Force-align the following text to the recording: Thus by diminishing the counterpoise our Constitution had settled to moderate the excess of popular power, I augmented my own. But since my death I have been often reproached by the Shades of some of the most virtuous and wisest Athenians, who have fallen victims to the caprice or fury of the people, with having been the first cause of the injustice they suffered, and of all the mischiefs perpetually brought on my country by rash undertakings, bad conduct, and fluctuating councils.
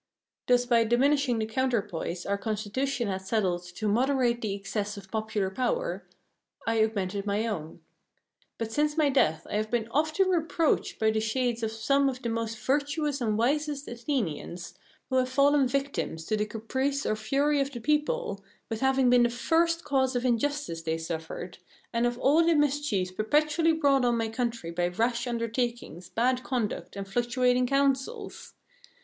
Thus 0.47 0.65
by 0.65 0.83
diminishing 0.83 1.37
the 1.37 1.45
counterpoise 1.45 2.25
our 2.25 2.35
Constitution 2.39 3.07
had 3.07 3.21
settled 3.21 3.65
to 3.75 3.87
moderate 3.87 4.41
the 4.41 4.55
excess 4.55 4.97
of 4.97 5.11
popular 5.11 5.51
power, 5.51 6.07
I 6.65 6.81
augmented 6.83 7.27
my 7.27 7.45
own. 7.45 7.81
But 8.57 8.71
since 8.71 8.97
my 8.97 9.09
death 9.09 9.45
I 9.47 9.57
have 9.57 9.69
been 9.69 9.87
often 9.89 10.29
reproached 10.29 10.97
by 10.97 11.11
the 11.11 11.19
Shades 11.19 11.61
of 11.61 11.71
some 11.71 12.09
of 12.09 12.23
the 12.23 12.29
most 12.29 12.57
virtuous 12.57 13.21
and 13.21 13.37
wisest 13.37 13.87
Athenians, 13.87 14.73
who 15.11 15.17
have 15.17 15.29
fallen 15.29 15.67
victims 15.67 16.25
to 16.25 16.35
the 16.35 16.47
caprice 16.47 17.05
or 17.05 17.15
fury 17.15 17.61
of 17.61 17.69
the 17.71 17.79
people, 17.79 18.43
with 18.71 18.79
having 18.81 19.07
been 19.07 19.21
the 19.21 19.29
first 19.29 19.83
cause 19.83 20.15
of 20.15 20.23
the 20.23 20.29
injustice 20.29 20.81
they 20.81 20.97
suffered, 20.97 21.59
and 21.93 22.07
of 22.07 22.17
all 22.17 22.43
the 22.43 22.55
mischiefs 22.55 23.11
perpetually 23.11 23.73
brought 23.73 24.03
on 24.03 24.17
my 24.17 24.29
country 24.29 24.71
by 24.71 24.87
rash 24.87 25.27
undertakings, 25.27 26.09
bad 26.09 26.41
conduct, 26.41 26.95
and 26.95 27.07
fluctuating 27.07 27.67
councils. 27.67 28.55